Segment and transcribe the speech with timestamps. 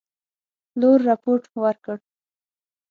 [0.71, 1.97] پلور رپوټ ورکړ.